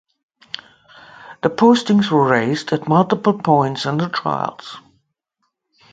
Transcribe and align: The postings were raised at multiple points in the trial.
The 1.43 1.49
postings 1.51 2.09
were 2.09 2.27
raised 2.27 2.73
at 2.73 2.87
multiple 2.87 3.37
points 3.37 3.85
in 3.85 3.97
the 3.99 4.09
trial. 4.09 4.57